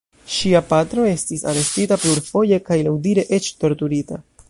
Ŝia 0.35 0.61
patro 0.69 1.03
estis 1.09 1.45
arestita 1.53 1.99
plurfoje 2.07 2.63
kaj 2.71 2.79
laŭdire 2.89 3.29
eĉ 3.39 3.55
torturita. 3.65 4.25